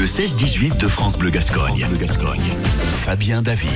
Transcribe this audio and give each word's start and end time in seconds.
Le 0.00 0.06
16-18 0.06 0.78
de 0.78 0.88
France 0.88 1.18
Bleu 1.18 1.28
Gascogne. 1.28 1.76
France 1.76 1.90
Bleu 1.90 1.98
Gascogne. 1.98 2.40
Fabien 3.02 3.42
David. 3.42 3.68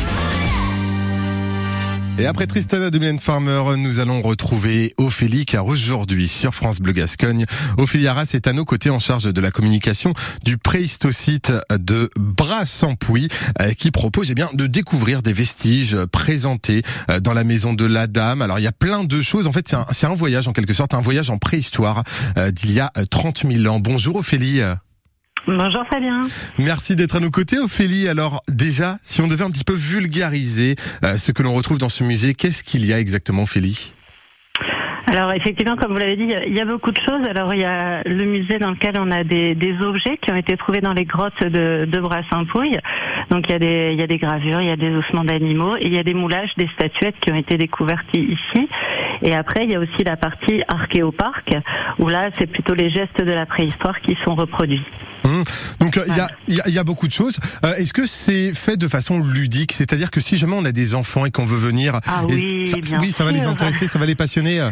Et 2.19 2.25
après 2.25 2.47
Tristana 2.47 2.89
de 2.89 2.99
Mylène 2.99 3.19
Farmer, 3.19 3.77
nous 3.77 3.99
allons 3.99 4.23
retrouver 4.23 4.95
Ophélie, 4.97 5.45
car 5.45 5.67
aujourd'hui, 5.67 6.27
sur 6.27 6.55
France 6.55 6.81
Bleu 6.81 6.93
Gascogne, 6.93 7.45
Ophélie 7.77 8.09
Arras 8.09 8.31
est 8.33 8.47
à 8.47 8.55
nos 8.55 8.65
côtés 8.65 8.89
en 8.89 9.01
charge 9.01 9.25
de 9.25 9.41
la 9.43 9.51
communication 9.51 10.15
du 10.43 10.57
préhistocite 10.57 11.53
de 11.71 12.09
Bras-Sampuy, 12.19 13.29
euh, 13.61 13.75
qui 13.75 13.91
propose 13.91 14.31
eh 14.31 14.35
bien, 14.35 14.49
de 14.55 14.67
découvrir 14.67 15.21
des 15.21 15.35
vestiges 15.35 16.07
présentés 16.07 16.85
euh, 17.11 17.21
dans 17.21 17.35
la 17.35 17.45
maison 17.45 17.75
de 17.75 17.85
la 17.85 18.07
Dame. 18.07 18.41
Alors, 18.41 18.59
il 18.59 18.63
y 18.63 18.67
a 18.69 18.73
plein 18.73 19.05
de 19.05 19.21
choses. 19.21 19.47
En 19.47 19.53
fait, 19.53 19.69
c'est 19.69 19.77
un, 19.77 20.11
un, 20.11 20.15
voyage, 20.15 20.49
en 20.49 20.55
quelque 20.55 20.73
sorte, 20.73 20.95
un 20.95 21.03
voyage 21.03 21.29
en 21.29 21.37
préhistoire 21.37 22.03
euh, 22.39 22.51
d'il 22.51 22.73
y 22.73 22.81
a 22.81 22.91
30 23.11 23.45
000 23.47 23.67
ans. 23.67 23.79
Bonjour 23.79 24.17
Ophélie. 24.17 24.63
Bonjour 25.47 25.85
Fabien. 25.91 26.27
Merci 26.59 26.97
d'être 26.97 27.17
à 27.17 27.21
nos 27.21 27.31
côtés 27.31 27.59
Ophélie. 27.59 28.09
Alors 28.09 28.43
déjà, 28.49 28.97
si 29.03 29.21
on 29.21 29.27
devait 29.27 29.45
un 29.45 29.51
petit 29.51 29.65
peu 29.65 29.75
vulgariser 29.75 30.77
euh, 31.05 31.19
ce 31.19 31.33
que 31.33 31.43
l'on 31.43 31.53
retrouve 31.53 31.79
dans 31.79 31.91
ce 31.91 32.03
musée, 32.03 32.33
qu'est-ce 32.33 32.65
qu'il 32.65 32.87
y 32.87 32.95
a 32.95 32.99
exactement 32.99 33.43
Ophélie? 33.43 33.93
Alors 35.07 35.33
effectivement, 35.35 35.77
comme 35.77 35.93
vous 35.93 35.99
l'avez 35.99 36.17
dit, 36.17 36.33
il 36.47 36.55
y 36.55 36.61
a 36.61 36.65
beaucoup 36.65 36.91
de 36.91 36.99
choses. 36.99 37.29
Alors 37.29 37.53
il 37.53 37.61
y 37.61 37.65
a 37.65 38.03
le 38.05 38.25
musée 38.25 38.59
dans 38.59 38.71
lequel 38.71 38.95
on 38.99 39.11
a 39.11 39.23
des, 39.23 39.55
des 39.55 39.77
objets 39.83 40.17
qui 40.23 40.31
ont 40.31 40.37
été 40.37 40.57
trouvés 40.57 40.81
dans 40.81 40.95
les 40.95 41.05
grottes 41.05 41.41
de, 41.43 41.85
de. 41.85 42.01
Donc 43.31 43.47
il 43.49 43.53
y, 43.53 43.55
a 43.55 43.59
des, 43.59 43.89
il 43.93 44.01
y 44.01 44.03
a 44.03 44.07
des 44.07 44.19
gravures, 44.19 44.63
il 44.63 44.69
y 44.69 44.73
a 44.73 44.77
des 44.77 44.91
ossements 44.91 45.25
d'animaux 45.25 45.77
et 45.77 45.87
il 45.87 45.95
y 45.95 45.99
a 45.99 46.03
des 46.03 46.15
moulages, 46.15 46.51
des 46.57 46.69
statuettes 46.75 47.17
qui 47.21 47.31
ont 47.31 47.37
été 47.37 47.59
découvertes 47.59 48.07
ici. 48.15 48.69
Et 49.23 49.35
après, 49.35 49.65
il 49.65 49.71
y 49.71 49.75
a 49.75 49.81
aussi 49.81 50.05
la 50.05 50.17
partie 50.17 50.63
archéoparc, 50.69 51.55
où 51.99 52.09
là, 52.09 52.31
c'est 52.39 52.47
plutôt 52.47 52.75
les 52.75 52.91
gestes 52.91 53.21
de 53.21 53.33
la 53.33 53.47
préhistoire 53.47 54.01
qui 54.01 54.17
sont 54.25 54.35
reproduits. 54.35 54.85
Mmh. 55.25 55.43
Donc 55.81 55.99
il 56.07 56.15
y, 56.15 56.61
a, 56.61 56.69
y, 56.69 56.79
a, 56.79 56.85
beaucoup 56.85 57.07
de 57.07 57.13
choses. 57.13 57.39
Euh, 57.65 57.75
est-ce 57.77 57.95
que 57.95 58.05
c'est 58.05 58.53
fait 58.53 58.77
de 58.77 58.87
façon 58.89 59.21
ludique? 59.21 59.73
C'est-à-dire 59.73 60.11
que 60.11 60.21
si 60.21 60.37
jamais 60.37 60.55
on 60.55 60.67
a 60.67 60.73
des 60.73 60.95
enfants 60.95 61.25
et 61.25 61.31
qu'on 61.31 61.47
veut 61.47 61.57
venir, 61.57 61.99
ah 62.07 62.25
oui, 62.29 62.67
ça, 62.67 62.99
oui, 63.01 63.11
ça 63.11 63.25
va 63.25 63.33
les 63.33 63.47
intéresser, 63.47 63.89
ça 63.89 63.99
va 63.99 64.05
les 64.05 64.15
passionner 64.15 64.61
euh? 64.61 64.71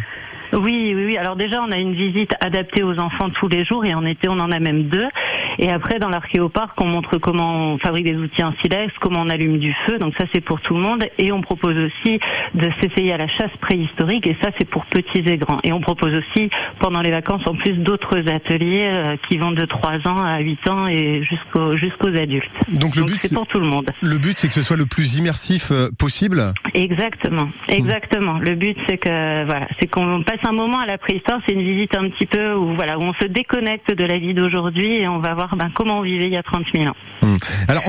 Oui, 0.53 0.93
oui, 0.95 1.05
oui. 1.07 1.17
Alors 1.17 1.37
déjà, 1.37 1.61
on 1.67 1.73
a 1.73 1.79
une 1.79 1.95
visite 1.95 2.33
adaptée 2.41 2.83
aux 2.83 2.98
enfants 2.98 3.29
tous 3.31 3.48
les 3.48 3.65
jours 3.65 3.87
et 3.87 3.95
en 3.95 4.05
été, 4.05 4.29
on 4.29 4.39
en 4.39 4.51
a 4.51 4.59
même 4.59 4.85
deux. 4.85 5.07
Et 5.58 5.70
après, 5.70 5.98
dans 5.98 6.08
l'archéoparc, 6.08 6.81
on 6.81 6.86
montre 6.86 7.19
comment 7.19 7.72
on 7.72 7.78
fabrique 7.78 8.05
des 8.05 8.17
outils 8.17 8.42
en 8.42 8.53
silex, 8.62 8.92
comment 9.00 9.20
on 9.20 9.28
allume 9.28 9.58
du 9.58 9.75
feu. 9.86 9.98
Donc 9.98 10.14
ça, 10.19 10.25
c'est 10.33 10.41
pour 10.41 10.61
tout 10.61 10.75
le 10.75 10.81
monde. 10.81 11.05
Et 11.19 11.33
on 11.33 11.41
propose 11.41 11.77
aussi 11.81 12.19
de 12.55 12.70
s'essayer 12.81 13.12
à 13.12 13.17
la 13.17 13.28
chasse 13.28 13.50
préhistorique. 13.61 14.27
Et 14.27 14.36
ça, 14.42 14.50
c'est 14.58 14.69
pour 14.69 14.84
petits 14.86 15.23
et 15.27 15.36
grands. 15.36 15.58
Et 15.64 15.73
on 15.73 15.80
propose 15.80 16.17
aussi, 16.17 16.50
pendant 16.80 17.00
les 17.00 17.11
vacances, 17.11 17.42
en 17.47 17.55
plus, 17.55 17.75
d'autres 17.75 18.28
ateliers 18.30 18.89
euh, 18.91 19.17
qui 19.28 19.39
vont 19.39 19.53
de 19.53 19.64
3 19.64 20.06
ans 20.06 20.23
à 20.23 20.39
8 20.41 20.69
ans 20.69 20.86
et 20.86 21.23
jusqu'aux 21.23 21.77
jusqu'aux 21.77 22.08
adultes. 22.08 22.50
Donc 22.69 22.97
le 22.97 23.05
but, 23.05 23.19
c'est 23.20 23.34
pour 23.34 23.47
tout 23.47 23.61
le 23.61 23.67
monde. 23.67 23.91
Le 24.00 24.19
but, 24.19 24.39
c'est 24.39 24.48
que 24.48 24.55
ce 24.55 24.62
soit 24.62 24.77
le 24.77 24.86
plus 24.86 25.19
immersif 25.19 25.70
euh, 25.70 25.89
possible. 25.98 26.53
Exactement, 26.75 27.48
exactement. 27.69 28.39
Le 28.39 28.55
but, 28.55 28.77
c'est 28.89 28.98
que 28.98 29.45
voilà, 29.45 29.67
c'est 29.80 29.89
qu'on 29.89 30.23
passe 30.23 30.41
un 30.47 30.53
moment 30.53 30.78
à 30.78 30.86
la 30.86 30.98
préhistoire. 30.98 31.41
C'est 31.47 31.55
une 31.55 31.62
visite 31.62 31.97
un 31.97 32.08
petit 32.08 32.27
peu 32.27 32.55
où 32.55 32.75
voilà, 32.75 32.98
où 32.98 33.03
on 33.03 33.14
se 33.14 33.27
déconnecte 33.27 33.95
de 33.95 34.05
la 34.05 34.19
vie 34.19 34.34
d'aujourd'hui 34.34 34.97
et 34.97 35.08
on 35.08 35.19
va 35.19 35.34
voir 35.34 35.42
ben, 35.57 35.71
comment 35.75 35.98
on 35.98 36.03
vivait 36.03 36.27
il 36.27 36.33
y 36.33 36.37
a 36.37 36.43
30 36.43 36.65
000 36.75 36.87
ans. 36.87 36.97
Hmm. 37.23 37.37
Alors, 37.69 37.83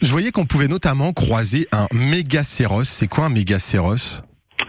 je 0.00 0.10
voyais 0.10 0.32
qu'on 0.32 0.46
pouvait 0.46 0.68
notamment 0.68 1.12
croiser 1.12 1.66
un 1.72 1.86
mégacéros. 1.92 2.84
C'est 2.84 3.08
quoi 3.08 3.26
un 3.26 3.30
mégacéros 3.30 4.22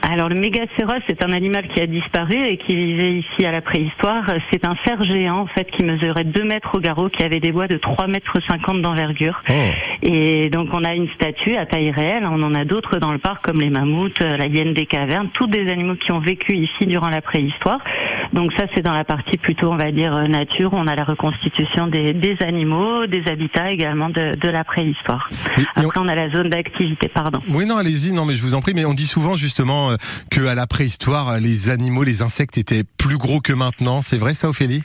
alors 0.10 0.30
le 0.30 0.36
mégacéros, 0.36 0.94
c'est 1.06 1.22
un 1.22 1.34
animal 1.34 1.68
qui 1.68 1.82
a 1.82 1.86
disparu 1.86 2.36
et 2.36 2.58
qui 2.58 2.74
vivait 2.74 3.16
ici 3.16 3.46
à 3.46 3.52
la 3.52 3.60
préhistoire. 3.62 4.24
C'est 4.52 4.66
un 4.66 4.76
cerf 4.86 5.04
géant 5.04 5.40
en 5.40 5.48
fait 5.48 5.70
qui 5.70 5.84
mesurait 5.84 6.24
2 6.24 6.44
mètres 6.46 6.76
au 6.76 6.80
garrot, 6.80 7.10
qui 7.10 7.24
avait 7.24 7.42
des 7.42 7.52
bois 7.52 7.68
de 7.68 7.76
3 7.76 8.08
mètres 8.08 8.38
50 8.48 8.82
d'envergure. 8.82 9.44
Oh. 9.50 9.54
Et 10.04 10.50
donc 10.50 10.70
on 10.72 10.86
a 10.86 10.94
une 10.94 11.10
statue 11.10 11.58
à 11.58 11.66
taille 11.66 11.92
réelle. 11.92 12.24
On 12.26 12.42
en 12.42 12.56
a 12.56 12.64
d'autres 12.64 13.00
dans 13.00 13.12
le 13.12 13.18
parc 13.18 13.46
comme 13.46 13.60
les 13.60 13.70
mammouths, 13.70 14.20
la 14.22 14.48
hyène 14.48 14.74
des 14.74 14.86
cavernes, 14.86 15.28
tous 15.34 15.48
des 15.48 15.70
animaux 15.70 15.96
qui 15.96 16.14
ont 16.14 16.20
vécu 16.20 16.56
ici 16.56 16.86
durant 16.86 17.10
la 17.10 17.22
préhistoire. 17.22 17.80
Donc 18.32 18.54
ça 18.58 18.66
c'est 18.76 18.82
dans 18.82 18.94
la 18.94 19.04
partie 19.04 19.38
plutôt 19.38 19.72
on 19.72 19.78
va 19.78 19.92
dire 19.92 20.28
nature. 20.30 20.70
On 20.72 20.88
a 20.88 20.96
la 20.96 21.04
reconstitution 21.04 21.88
des, 21.88 22.14
des 22.14 22.38
animaux, 22.46 23.08
des 23.08 23.24
habitats 23.30 23.72
également 23.72 24.10
de, 24.10 24.36
de 24.36 24.50
la 24.50 24.64
préhistoire. 24.64 25.30
Après 25.76 26.00
on... 26.00 26.08
a 26.08 26.16
la 26.16 26.30
zone 26.30 26.48
d'activité. 26.48 27.10
Pardon. 27.10 27.40
Oui 27.50 27.66
non 27.66 27.76
allez-y 27.76 28.14
non 28.14 28.24
mais 28.24 28.36
je 28.36 28.44
vous 28.44 28.56
en 28.56 28.62
prie 28.62 28.74
mais 28.74 28.86
on 28.86 28.94
dit 28.94 29.06
souvent 29.06 29.36
justement 29.36 29.92
euh, 29.92 29.97
que 30.30 30.46
à 30.46 30.56
la 30.56 30.68
préhistoire, 30.68 31.40
les 31.40 31.70
animaux, 31.70 32.04
les 32.04 32.22
insectes 32.22 32.58
étaient 32.58 32.84
plus 32.98 33.18
gros 33.18 33.42
que 33.42 33.54
maintenant. 33.54 34.02
C'est 34.02 34.18
vrai 34.18 34.34
ça, 34.34 34.50
Ophélie? 34.50 34.84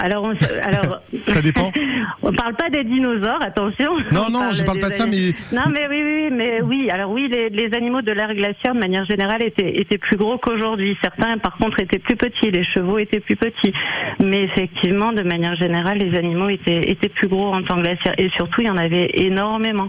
Alors, 0.00 0.32
alors, 0.62 1.00
ça 1.22 1.42
dépend. 1.42 1.70
on 2.22 2.32
parle 2.32 2.54
pas 2.54 2.70
des 2.70 2.84
dinosaures, 2.84 3.42
attention. 3.42 3.96
Non, 4.12 4.28
non, 4.30 4.52
je 4.52 4.62
parle 4.64 4.80
pas 4.80 4.90
de 4.90 4.94
ça, 4.94 5.06
mais. 5.06 5.32
Non, 5.52 5.70
mais 5.70 5.86
oui, 5.88 6.02
oui, 6.04 6.28
mais 6.32 6.60
oui. 6.62 6.90
Alors 6.90 7.10
oui, 7.10 7.28
les, 7.30 7.48
les 7.50 7.74
animaux 7.74 8.02
de 8.02 8.12
l'ère 8.12 8.34
glaciaire, 8.34 8.74
de 8.74 8.80
manière 8.80 9.04
générale, 9.04 9.42
étaient, 9.42 9.78
étaient 9.78 9.98
plus 9.98 10.16
gros 10.16 10.38
qu'aujourd'hui. 10.38 10.96
Certains, 11.02 11.38
par 11.38 11.56
contre, 11.56 11.80
étaient 11.80 11.98
plus 11.98 12.16
petits. 12.16 12.50
Les 12.50 12.64
chevaux 12.64 12.98
étaient 12.98 13.20
plus 13.20 13.36
petits. 13.36 13.72
Mais 14.20 14.44
effectivement, 14.44 15.12
de 15.12 15.22
manière 15.22 15.56
générale, 15.56 15.98
les 15.98 16.16
animaux 16.16 16.48
étaient, 16.48 16.90
étaient 16.90 17.08
plus 17.08 17.28
gros 17.28 17.52
en 17.52 17.62
temps 17.62 17.76
glaciaire. 17.76 18.14
Et 18.18 18.28
surtout, 18.30 18.62
il 18.62 18.66
y 18.66 18.70
en 18.70 18.76
avait 18.76 19.10
énormément. 19.14 19.88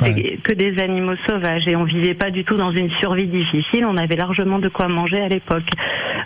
C'était 0.00 0.38
que 0.42 0.52
des 0.52 0.80
animaux 0.82 1.16
sauvages. 1.28 1.66
Et 1.68 1.76
on 1.76 1.84
vivait 1.84 2.14
pas 2.14 2.30
du 2.30 2.44
tout 2.44 2.56
dans 2.56 2.72
une 2.72 2.90
survie 2.98 3.26
difficile. 3.26 3.84
On 3.86 3.96
avait 3.96 4.16
largement 4.16 4.58
de 4.58 4.68
quoi 4.68 4.88
manger 4.88 5.20
à 5.20 5.28
l'époque. 5.28 5.68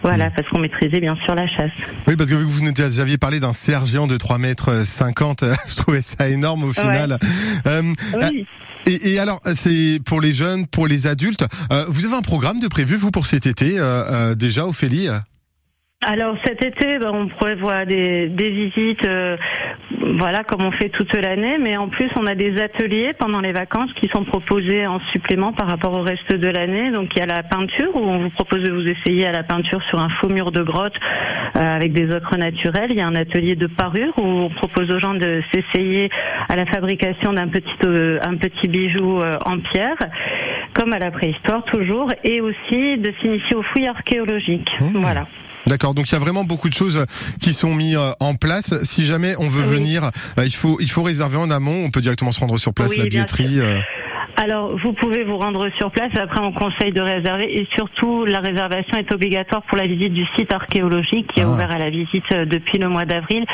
Voilà, 0.02 0.30
parce 0.30 0.48
qu'on 0.48 0.58
maîtrisait 0.58 1.00
bien 1.00 1.16
sûr 1.24 1.34
la 1.34 1.46
chasse. 1.46 1.70
Oui, 2.06 2.16
parce 2.16 2.30
que 2.30 2.34
vous 2.34 2.62
nous 2.62 3.00
aviez 3.00 3.18
parlé 3.18 3.40
d'un 3.40 3.52
cerf 3.52 3.86
géant 3.86 4.06
de 4.06 4.16
3 4.16 4.38
mètres 4.38 4.84
50. 4.84 5.44
Je 5.68 5.76
trouvais 5.76 6.02
ça 6.02 6.28
énorme 6.28 6.64
au 6.64 6.72
final. 6.72 7.18
Euh, 7.66 7.82
oui. 8.14 8.46
Et, 8.86 9.12
et, 9.12 9.18
alors, 9.18 9.40
c'est 9.54 10.00
pour 10.04 10.20
les 10.20 10.32
jeunes, 10.32 10.66
pour 10.66 10.86
les 10.86 11.06
adultes. 11.06 11.44
Euh, 11.72 11.84
vous 11.88 12.06
avez 12.06 12.14
un 12.14 12.22
programme 12.22 12.60
de 12.60 12.68
prévu, 12.68 12.96
vous, 12.96 13.10
pour 13.10 13.26
cet 13.26 13.46
été, 13.46 13.78
euh, 13.78 14.04
euh 14.10 14.34
déjà, 14.34 14.66
Ophélie? 14.66 15.08
Alors 16.08 16.36
cet 16.44 16.64
été, 16.64 16.98
ben, 16.98 17.10
on 17.12 17.26
prévoit 17.26 17.84
des, 17.84 18.28
des 18.28 18.50
visites, 18.50 19.04
euh, 19.04 19.36
voilà, 20.14 20.44
comme 20.44 20.62
on 20.64 20.70
fait 20.70 20.90
toute 20.90 21.12
l'année, 21.14 21.58
mais 21.58 21.76
en 21.76 21.88
plus 21.88 22.08
on 22.16 22.24
a 22.26 22.34
des 22.36 22.60
ateliers 22.60 23.10
pendant 23.18 23.40
les 23.40 23.52
vacances 23.52 23.92
qui 24.00 24.08
sont 24.08 24.24
proposés 24.24 24.86
en 24.86 25.00
supplément 25.12 25.52
par 25.52 25.66
rapport 25.66 25.92
au 25.92 26.02
reste 26.02 26.32
de 26.32 26.48
l'année. 26.48 26.92
Donc 26.92 27.10
il 27.14 27.18
y 27.18 27.22
a 27.22 27.26
la 27.26 27.42
peinture 27.42 27.94
où 27.94 27.98
on 27.98 28.18
vous 28.18 28.30
propose 28.30 28.62
de 28.62 28.70
vous 28.70 28.86
essayer 28.88 29.26
à 29.26 29.32
la 29.32 29.42
peinture 29.42 29.82
sur 29.88 30.00
un 30.00 30.08
faux 30.08 30.28
mur 30.28 30.52
de 30.52 30.62
grotte 30.62 30.94
euh, 31.56 31.60
avec 31.60 31.92
des 31.92 32.14
ocres 32.14 32.38
naturels. 32.38 32.90
Il 32.90 32.96
y 32.96 33.02
a 33.02 33.06
un 33.06 33.16
atelier 33.16 33.56
de 33.56 33.66
parure 33.66 34.16
où 34.18 34.22
on 34.24 34.48
propose 34.48 34.90
aux 34.92 35.00
gens 35.00 35.14
de 35.14 35.42
s'essayer 35.52 36.10
à 36.48 36.54
la 36.54 36.64
fabrication 36.64 37.32
d'un 37.32 37.48
petit 37.48 37.66
euh, 37.84 38.18
un 38.22 38.36
petit 38.36 38.68
bijou 38.68 39.20
en 39.44 39.58
pierre, 39.58 39.98
comme 40.74 40.92
à 40.92 40.98
la 41.00 41.10
préhistoire 41.10 41.64
toujours, 41.64 42.12
et 42.22 42.40
aussi 42.40 42.98
de 42.98 43.12
s'initier 43.20 43.56
aux 43.56 43.62
fouilles 43.62 43.88
archéologiques. 43.88 44.70
Mmh. 44.80 45.00
Voilà. 45.00 45.26
D'accord, 45.68 45.92
donc 45.92 46.08
il 46.08 46.12
y 46.12 46.16
a 46.16 46.18
vraiment 46.18 46.44
beaucoup 46.44 46.68
de 46.68 46.74
choses 46.74 47.04
qui 47.42 47.52
sont 47.52 47.74
mises 47.74 47.96
euh, 47.96 48.12
en 48.20 48.34
place. 48.34 48.74
Si 48.82 49.04
jamais 49.04 49.34
on 49.38 49.48
veut 49.48 49.62
venir, 49.62 50.10
euh, 50.38 50.46
il 50.46 50.54
faut 50.54 50.78
il 50.80 50.90
faut 50.90 51.02
réserver 51.02 51.36
en 51.36 51.50
amont. 51.50 51.84
On 51.84 51.90
peut 51.90 52.00
directement 52.00 52.32
se 52.32 52.40
rendre 52.40 52.56
sur 52.58 52.72
place, 52.72 52.96
la 52.96 53.04
billetterie. 53.04 53.60
Euh. 54.38 54.42
Alors, 54.42 54.76
vous 54.82 54.92
pouvez 54.92 55.24
vous 55.24 55.36
rendre 55.36 55.68
sur 55.78 55.90
place. 55.90 56.10
Après, 56.18 56.40
on 56.40 56.52
conseille 56.52 56.92
de 56.92 57.00
réserver. 57.00 57.58
Et 57.58 57.68
surtout, 57.74 58.24
la 58.24 58.40
réservation 58.40 58.98
est 58.98 59.12
obligatoire 59.12 59.62
pour 59.62 59.76
la 59.76 59.86
visite 59.86 60.12
du 60.12 60.24
site 60.36 60.52
archéologique 60.52 61.32
qui 61.32 61.40
est 61.40 61.44
ah. 61.44 61.50
ouvert 61.50 61.70
à 61.70 61.78
la 61.78 61.90
visite 61.90 62.32
depuis 62.32 62.78
le 62.78 62.88
mois 62.88 63.04
d'avril. 63.04 63.44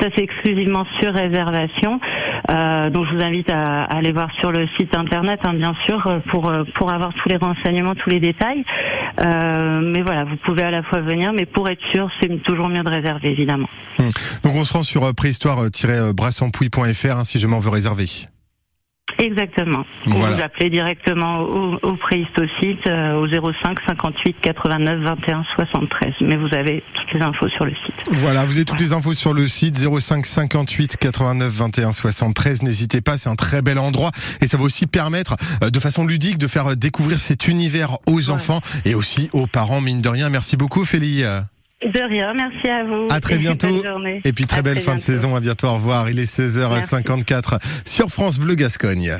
Ça, 0.00 0.08
c'est 0.16 0.22
exclusivement 0.22 0.86
sur 1.00 1.12
réservation. 1.12 2.00
Euh, 2.50 2.90
donc, 2.90 3.06
je 3.06 3.16
vous 3.16 3.22
invite 3.22 3.50
à, 3.50 3.84
aller 3.84 4.12
voir 4.12 4.28
sur 4.40 4.50
le 4.50 4.66
site 4.78 4.96
internet, 4.96 5.40
hein, 5.44 5.54
bien 5.54 5.74
sûr, 5.86 6.20
pour 6.30 6.50
pour 6.74 6.92
avoir 6.92 7.12
tous 7.14 7.28
les 7.28 7.36
renseignements, 7.36 7.94
tous 7.94 8.10
les 8.10 8.20
détails. 8.20 8.64
Euh, 9.20 9.80
mais 9.82 10.02
voilà, 10.02 10.24
vous 10.24 10.36
pouvez 10.36 10.62
à 10.62 10.70
la 10.70 10.82
fois 10.82 11.00
venir, 11.00 11.32
mais 11.32 11.46
pour 11.46 11.68
être 11.68 11.82
sûr, 11.92 12.08
c'est 12.20 12.42
toujours 12.42 12.68
mieux 12.68 12.82
de 12.82 12.90
réserver, 12.90 13.30
évidemment. 13.30 13.68
Hum. 13.98 14.10
Donc 14.44 14.54
on 14.56 14.64
se 14.64 14.72
rend 14.72 14.82
sur 14.82 15.04
euh, 15.04 15.12
préhistoire-brassampouille.fr 15.12 17.16
hein, 17.16 17.24
si 17.24 17.38
je 17.38 17.46
m'en 17.46 17.58
veux 17.58 17.70
réserver. 17.70 18.06
Exactement. 19.20 19.84
Vous 20.06 20.40
appelez 20.42 20.70
directement 20.70 21.40
au, 21.40 21.78
au 21.82 21.92
préhistosite 21.92 22.86
euh, 22.86 23.14
au 23.14 23.26
05 23.28 23.78
58 23.86 24.36
89 24.40 25.00
21 25.00 25.44
73. 25.54 26.14
Mais 26.22 26.36
vous 26.36 26.52
avez 26.54 26.82
toutes 26.94 27.12
les 27.12 27.20
infos 27.20 27.48
sur 27.48 27.66
le 27.66 27.72
site. 27.72 27.94
Voilà, 28.10 28.44
vous 28.46 28.56
avez 28.56 28.64
toutes 28.64 28.80
les 28.80 28.92
infos 28.92 29.12
sur 29.12 29.34
le 29.34 29.46
site 29.46 29.76
05 29.76 30.24
58 30.24 30.96
89 30.96 31.52
21 31.52 31.92
73. 31.92 32.62
N'hésitez 32.62 33.02
pas, 33.02 33.18
c'est 33.18 33.28
un 33.28 33.36
très 33.36 33.60
bel 33.60 33.78
endroit 33.78 34.10
et 34.40 34.46
ça 34.46 34.56
va 34.56 34.64
aussi 34.64 34.86
permettre 34.86 35.36
euh, 35.62 35.70
de 35.70 35.78
façon 35.80 36.06
ludique 36.06 36.38
de 36.38 36.46
faire 36.46 36.76
découvrir 36.76 37.20
cet 37.20 37.46
univers 37.46 37.98
aux 38.06 38.30
enfants 38.30 38.60
et 38.86 38.94
aussi 38.94 39.28
aux 39.32 39.46
parents, 39.46 39.80
mine 39.80 40.00
de 40.00 40.08
rien. 40.08 40.30
Merci 40.30 40.56
beaucoup, 40.56 40.84
Félie. 40.84 41.24
De 41.82 42.08
rien, 42.08 42.34
merci 42.34 42.68
à 42.68 42.84
vous. 42.84 43.06
À 43.08 43.20
très 43.20 43.38
bientôt. 43.38 43.82
Et 44.24 44.32
puis 44.34 44.44
très 44.46 44.62
belle 44.62 44.80
fin 44.80 44.94
de 44.94 45.00
saison. 45.00 45.34
À 45.34 45.40
bientôt. 45.40 45.68
Au 45.68 45.74
revoir. 45.74 46.10
Il 46.10 46.18
est 46.18 46.30
16h54 46.30 47.58
sur 47.86 48.10
France 48.10 48.38
Bleu 48.38 48.54
Gascogne. 48.54 49.16